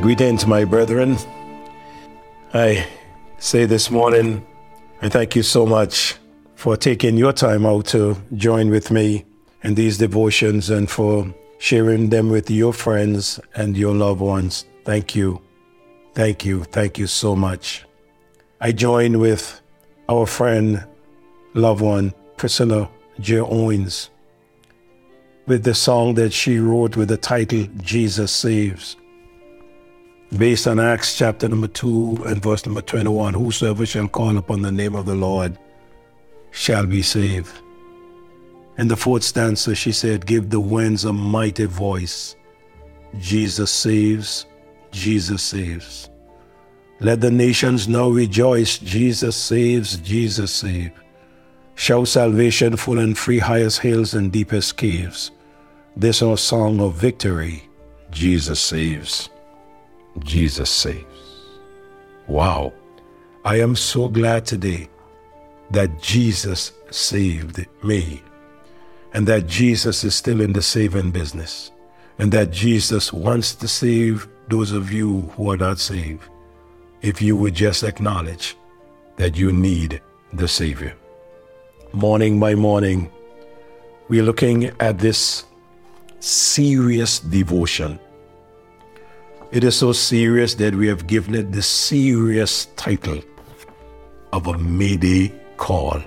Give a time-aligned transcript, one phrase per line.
[0.00, 1.18] Greetings, my brethren.
[2.54, 2.86] I
[3.36, 4.46] say this morning,
[5.02, 6.14] I thank you so much
[6.54, 9.26] for taking your time out to join with me
[9.62, 14.64] in these devotions and for sharing them with your friends and your loved ones.
[14.86, 15.42] Thank you.
[16.14, 16.64] Thank you.
[16.64, 17.84] Thank you so much.
[18.58, 19.60] I join with
[20.08, 20.82] our friend,
[21.52, 22.88] loved one, Priscilla
[23.20, 23.40] J.
[23.40, 24.08] Owens,
[25.46, 28.96] with the song that she wrote with the title Jesus Saves.
[30.36, 34.70] Based on Acts chapter number 2 and verse number 21 Whosoever shall call upon the
[34.70, 35.58] name of the Lord
[36.52, 37.50] shall be saved.
[38.78, 42.36] In the fourth stanza, she said, Give the winds a mighty voice.
[43.18, 44.46] Jesus saves,
[44.92, 46.08] Jesus saves.
[47.00, 48.78] Let the nations now rejoice.
[48.78, 50.92] Jesus saves, Jesus saves.
[51.74, 55.30] Shout salvation full and free, highest hills and deepest caves.
[55.96, 57.64] This our song of victory.
[58.10, 59.28] Jesus saves,
[60.18, 61.04] Jesus saves.
[62.26, 62.72] Wow.
[63.44, 64.88] I am so glad today
[65.70, 68.22] that Jesus saved me
[69.12, 71.72] and that Jesus is still in the saving business,
[72.18, 76.22] and that Jesus wants to save those of you who are not saved,
[77.02, 78.56] if you would just acknowledge
[79.16, 80.00] that you need
[80.32, 80.94] the Savior.
[81.92, 83.10] Morning by morning,
[84.08, 85.44] we're looking at this
[86.20, 87.98] serious devotion.
[89.52, 93.20] It is so serious that we have given it the serious title
[94.32, 95.98] of a Mayday call.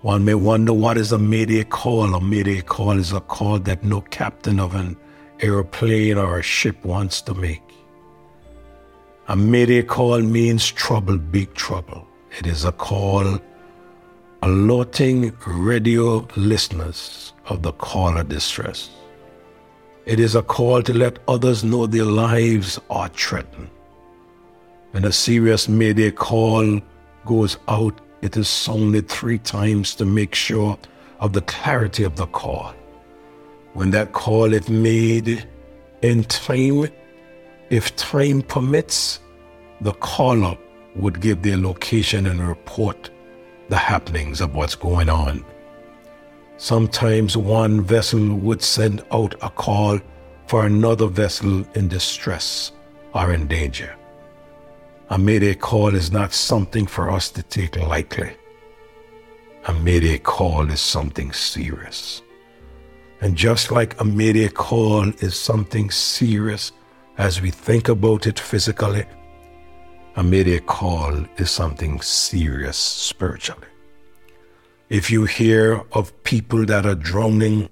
[0.00, 2.14] One may wonder what is a mayday call.
[2.14, 4.96] A mayday call is a call that no captain of an
[5.40, 7.62] aeroplane or a ship wants to make.
[9.28, 12.08] A mayday call means trouble, big trouble.
[12.38, 13.38] It is a call
[14.42, 18.88] alerting radio listeners of the call of distress.
[20.06, 23.70] It is a call to let others know their lives are threatened.
[24.90, 26.80] When a serious mayday call
[27.24, 30.78] goes out, it is sounded three times to make sure
[31.20, 32.74] of the clarity of the call.
[33.72, 35.48] When that call is made
[36.02, 36.88] in time,
[37.70, 39.20] if time permits,
[39.80, 40.56] the caller
[40.96, 43.10] would give their location and report
[43.70, 45.44] the happenings of what's going on.
[46.56, 49.98] Sometimes one vessel would send out a call
[50.46, 52.72] for another vessel in distress
[53.12, 53.94] or in danger.
[55.10, 58.36] A mayday call is not something for us to take lightly.
[59.66, 62.22] A mayday call is something serious.
[63.20, 66.72] And just like a mayday call is something serious
[67.18, 69.04] as we think about it physically,
[70.16, 73.73] a mayday call is something serious spiritually.
[74.88, 77.70] If you hear of people that are drowning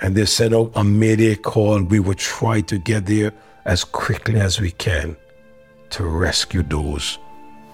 [0.00, 3.32] and they send out oh, a mayday call, we will try to get there
[3.64, 5.16] as quickly as we can
[5.90, 7.18] to rescue those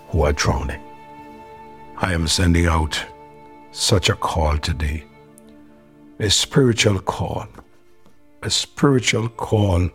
[0.08, 0.82] who are drowning.
[1.96, 3.02] I am sending out
[3.72, 5.04] such a call today
[6.18, 7.46] a spiritual call,
[8.42, 9.88] a spiritual call,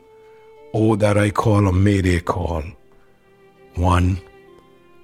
[0.73, 2.63] oh, that I call a mayday call.
[3.75, 4.19] One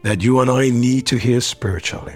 [0.02, 2.16] that you and I need to hear spiritually,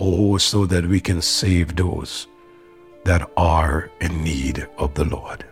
[0.00, 2.26] oh, so that we can save those
[3.04, 5.44] that are in need of the Lord.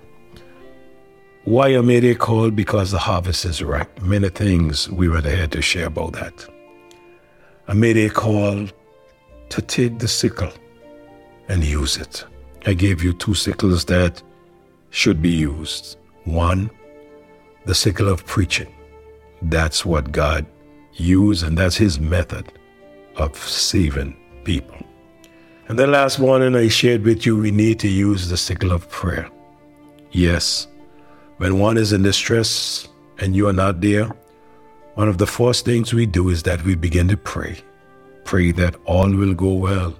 [1.45, 2.51] Why a mayday call?
[2.51, 4.03] Because the harvest is ripe.
[4.03, 6.47] Many things we were here to share about that.
[7.69, 8.67] A call
[9.49, 10.53] to take the sickle
[11.49, 12.25] and use it.
[12.67, 14.23] I gave you two sickles that
[14.91, 15.97] should be used.
[16.25, 16.71] One,
[17.65, 18.75] the sickle of preaching.
[19.43, 20.45] That's what God
[20.95, 22.53] used, and that's His method
[23.17, 24.17] of saving
[24.49, 24.79] people.
[25.69, 28.89] And the last morning, I shared with you we need to use the sickle of
[28.89, 29.29] prayer.
[30.11, 30.67] Yes,
[31.37, 32.89] when one is in distress
[33.19, 34.09] and you are not there,
[34.95, 37.59] one of the first things we do is that we begin to pray.
[38.25, 39.95] Pray that all will go well.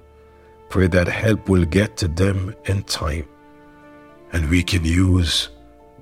[0.71, 3.29] Pray that help will get to them in time.
[4.33, 5.51] And we can use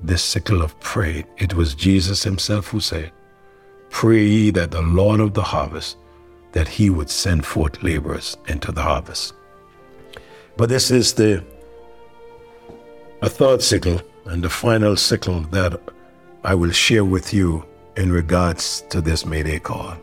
[0.02, 1.24] this sickle of prayer.
[1.36, 3.10] It was Jesus himself who said,
[3.90, 5.96] Pray ye that the Lord of the harvest,
[6.56, 9.34] that he would send forth laborers into the harvest.
[10.56, 11.44] But this is the
[13.20, 15.78] a third sickle and the final sickle that
[16.44, 17.62] I will share with you
[17.98, 19.98] in regards to this Mayday call.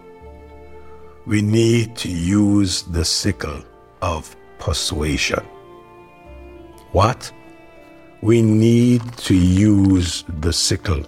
[1.25, 3.63] We need to use the sickle
[4.03, 5.43] of persuasion.
[6.91, 7.31] What?
[8.21, 11.03] We need to use the sickle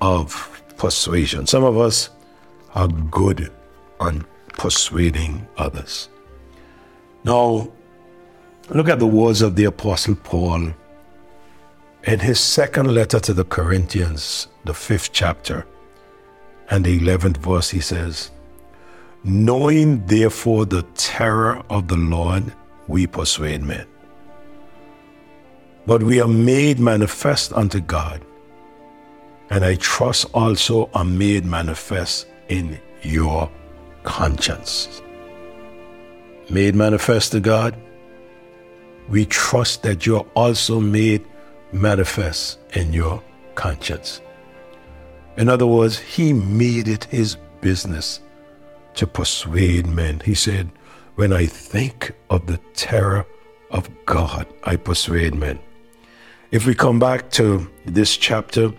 [0.00, 1.46] of persuasion.
[1.46, 2.08] Some of us
[2.74, 3.52] are good
[4.00, 4.24] on
[4.64, 6.08] persuading others.
[7.22, 7.70] Now,
[8.70, 10.72] look at the words of the Apostle Paul
[12.04, 15.66] In his second letter to the Corinthians, the fifth chapter,
[16.70, 18.30] and the 11th verse, he says,
[19.22, 22.44] Knowing therefore the terror of the Lord,
[22.88, 23.86] we persuade men.
[25.84, 28.24] But we are made manifest unto God,
[29.50, 33.50] and I trust also are made manifest in your
[34.04, 35.02] conscience.
[36.50, 37.74] Made manifest to God,
[39.08, 41.24] we trust that you're also made
[41.72, 43.22] manifest in your
[43.54, 44.20] conscience.
[45.36, 48.20] In other words, he made it his business
[48.94, 50.20] to persuade men.
[50.24, 50.70] He said,
[51.16, 53.26] When I think of the terror
[53.70, 55.58] of God, I persuade men.
[56.52, 58.72] If we come back to this chapter,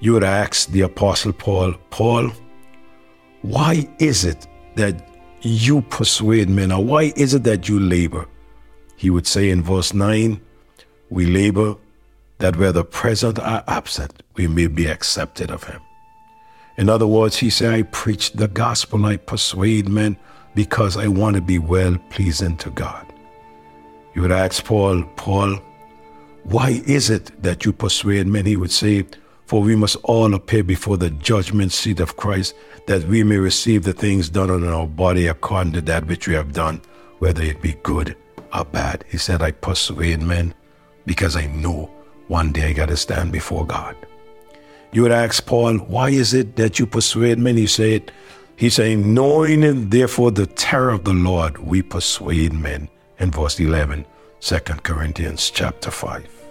[0.00, 2.32] you would ask the Apostle Paul, Paul,
[3.42, 4.46] why is it
[4.76, 5.08] that
[5.42, 8.26] you persuade men, or why is it that you labor?
[8.96, 10.40] He would say in verse 9,
[11.10, 11.76] We labor
[12.38, 15.80] that whether present or absent, we may be accepted of him.
[16.76, 20.16] In other words, he said, I preach the gospel, I persuade men
[20.54, 23.06] because I want to be well pleasing to God.
[24.14, 25.58] You would ask Paul, Paul,
[26.44, 28.46] why is it that you persuade men?
[28.46, 29.04] He would say,
[29.52, 32.54] For we must all appear before the judgment seat of Christ,
[32.86, 36.32] that we may receive the things done on our body according to that which we
[36.32, 36.80] have done,
[37.18, 38.16] whether it be good
[38.54, 39.04] or bad.
[39.10, 40.54] He said, I persuade men
[41.04, 41.90] because I know
[42.28, 43.94] one day I got to stand before God.
[44.90, 47.58] You would ask Paul, why is it that you persuade men?
[47.58, 48.10] He said,
[48.56, 52.88] he's saying, knowing therefore the terror of the Lord, we persuade men.
[53.18, 54.06] In verse 11,
[54.40, 56.41] 2 Corinthians chapter 5.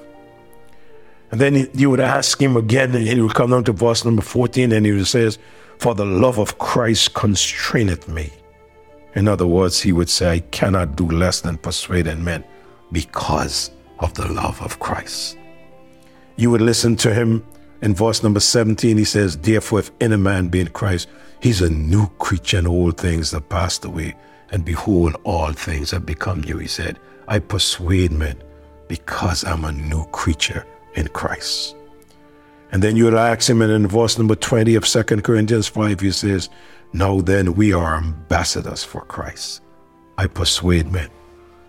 [1.32, 4.22] And then you would ask him again, and he would come down to verse number
[4.22, 5.40] 14, and he would says,
[5.78, 8.32] For the love of Christ constraineth me.
[9.16, 12.44] In other words, he would say, I cannot do less than persuading men
[12.92, 15.38] because of the love of Christ.
[16.36, 17.46] You would listen to him
[17.82, 21.08] in verse number 17, he says, Therefore, if any man be in Christ,
[21.40, 24.16] he's a new creature, and old things have passed away,
[24.52, 26.58] and behold, all things have become new.
[26.58, 28.38] He said, I persuade men
[28.88, 31.76] because I'm a new creature in Christ.
[32.72, 36.12] And then you'll ask him, and in verse number 20 of 2 Corinthians 5, he
[36.12, 36.50] says,
[36.94, 39.62] Now then, we are ambassadors for Christ.
[40.18, 41.10] I persuade men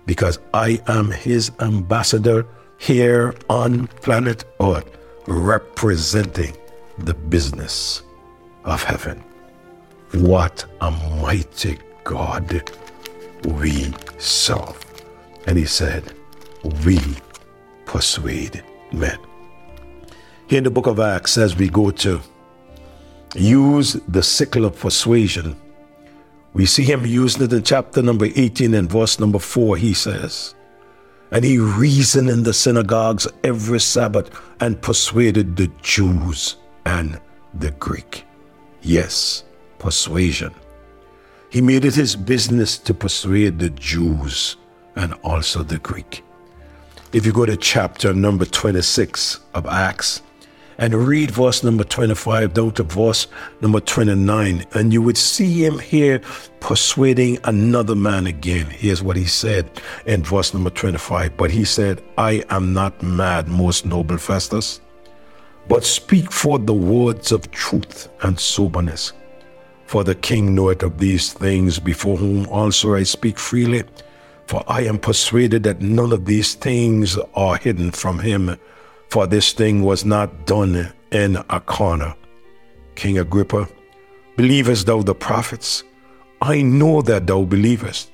[0.06, 2.46] because I am his ambassador
[2.78, 6.56] here on planet Earth representing
[6.98, 8.02] the business
[8.64, 9.22] of heaven.
[10.12, 10.90] What a
[11.22, 12.70] mighty God
[13.44, 14.78] we serve.
[15.46, 16.12] And he said,
[16.84, 16.98] We
[17.86, 18.62] persuade
[18.92, 19.18] men.
[20.48, 22.20] Here in the book of Acts, as we go to
[23.34, 25.56] use the sickle of persuasion,
[26.52, 29.76] we see him using it in chapter number 18 and verse number 4.
[29.76, 30.54] He says,
[31.30, 34.30] and he reasoned in the synagogues every Sabbath
[34.60, 37.18] and persuaded the Jews and
[37.54, 38.26] the Greek.
[38.82, 39.44] Yes,
[39.78, 40.54] persuasion.
[41.48, 44.56] He made it his business to persuade the Jews
[44.96, 46.22] and also the Greek.
[47.12, 50.22] If you go to chapter number 26 of Acts,
[50.78, 53.26] and read verse number 25 down to verse
[53.60, 56.22] number 29, and you would see him here
[56.60, 58.64] persuading another man again.
[58.64, 59.70] Here's what he said
[60.06, 61.36] in verse number 25.
[61.36, 64.80] But he said, I am not mad, most noble Festus,
[65.68, 69.12] but speak forth the words of truth and soberness.
[69.84, 73.82] For the king knoweth of these things, before whom also I speak freely.
[74.52, 78.54] For I am persuaded that none of these things are hidden from him
[79.08, 82.14] for this thing was not done in a corner.
[82.94, 83.66] King Agrippa,
[84.36, 85.84] believest thou the prophets?
[86.42, 88.12] I know that thou believest.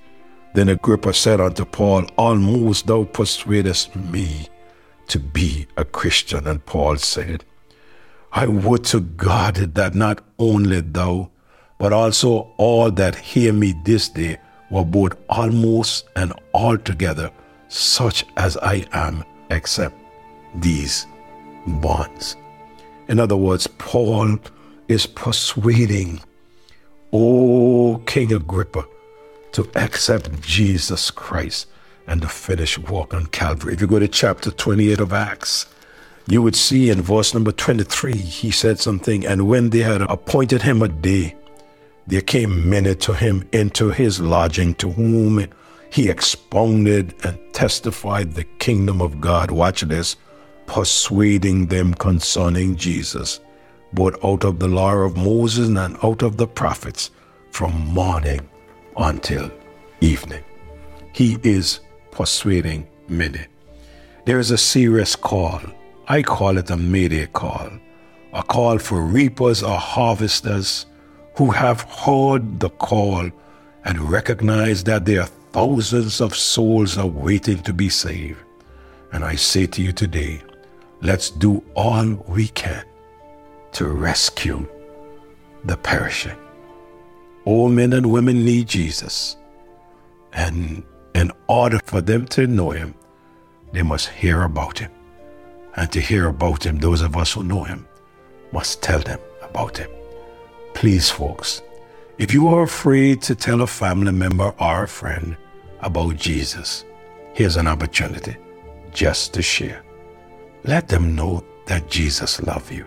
[0.55, 4.47] Then Agrippa said unto Paul, Almost thou persuadest me
[5.09, 6.47] to be a Christian.
[6.47, 7.45] And Paul said,
[8.31, 11.33] I would to God that not only thou,
[11.79, 14.39] but also all that hear me this day
[14.71, 17.31] were both almost and altogether
[17.69, 19.95] such as I am, except
[20.55, 21.07] these
[21.67, 22.37] bonds.
[23.09, 24.39] In other words, Paul
[24.89, 26.21] is persuading,
[27.13, 28.87] O King Agrippa,
[29.53, 31.67] to accept Jesus Christ
[32.07, 33.75] and the finished work on Calvary.
[33.75, 35.67] If you go to chapter 28 of Acts,
[36.27, 40.63] you would see in verse number 23, he said something, and when they had appointed
[40.63, 41.35] him a day,
[42.09, 45.47] there came many to him into his lodging, to whom
[45.93, 49.51] he expounded and testified the kingdom of God.
[49.51, 50.17] Watch this
[50.67, 53.41] persuading them concerning Jesus,
[53.93, 57.11] both out of the law of Moses and out of the prophets,
[57.53, 58.47] from morning
[58.97, 59.51] until
[60.01, 60.45] evening.
[61.13, 63.47] He is persuading many.
[64.27, 65.61] There is a serious call
[66.11, 67.71] I call it a mayday call,
[68.33, 70.87] a call for reapers or harvesters
[71.39, 73.31] who have heard the call
[73.85, 78.41] and recognize that there are thousands of souls are waiting to be saved.
[79.13, 80.43] And I say to you today,
[81.01, 82.85] let's do all we can
[83.71, 84.67] to rescue
[85.63, 86.37] the perishing.
[87.45, 89.37] All men and women need Jesus.
[90.33, 90.83] And
[91.15, 92.97] in order for them to know him,
[93.71, 94.91] they must hear about him.
[95.77, 97.87] And to hear about him, those of us who know him
[98.51, 99.89] must tell them about him.
[100.79, 101.61] Please, folks,
[102.19, 105.37] if you are afraid to tell a family member or a friend
[105.81, 106.85] about Jesus,
[107.35, 108.37] here's an opportunity
[108.93, 109.83] just to share.
[110.63, 112.87] Let them know that Jesus loves you.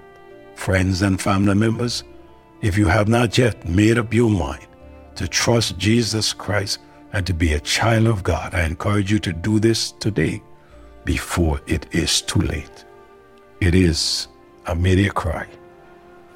[0.55, 2.05] Friends and family members,
[2.61, 4.67] if you have not yet made up your mind
[5.15, 6.79] to trust Jesus Christ
[7.11, 10.41] and to be a child of God, I encourage you to do this today
[11.03, 12.85] before it is too late.
[13.59, 14.29] It is
[14.65, 15.45] a mayday cry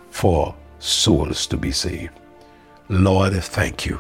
[0.10, 2.14] for souls to be saved.
[2.90, 4.00] Lord, thank you.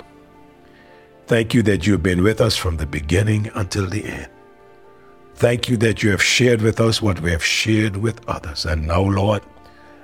[1.27, 4.29] Thank you that you've been with us from the beginning until the end.
[5.35, 8.65] Thank you that you have shared with us what we have shared with others.
[8.65, 9.41] And now, Lord,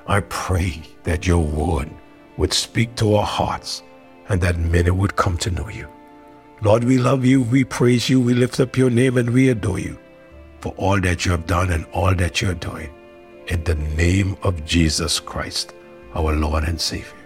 [0.08, 1.90] I pray that your word
[2.38, 3.84] would speak to our hearts
[4.30, 5.88] and that many would come to know you.
[6.64, 9.80] Lord, we love you, we praise you, we lift up your name, and we adore
[9.80, 9.98] you
[10.60, 12.90] for all that you have done and all that you're doing.
[13.48, 15.74] In the name of Jesus Christ,
[16.16, 17.18] our Lord and Savior,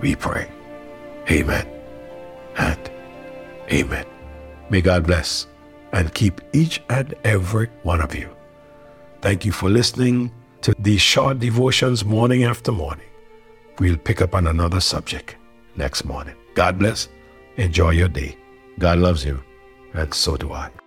[0.00, 0.50] we pray.
[1.30, 1.66] Amen
[2.56, 2.90] and
[3.70, 4.06] amen.
[4.70, 5.46] May God bless
[5.92, 8.34] and keep each and every one of you.
[9.20, 10.32] Thank you for listening
[10.62, 13.06] to these short devotions morning after morning.
[13.78, 15.36] We'll pick up on another subject
[15.76, 16.34] next morning.
[16.54, 17.08] God bless.
[17.56, 18.36] Enjoy your day.
[18.78, 19.42] God loves you,
[19.94, 20.81] and so do I.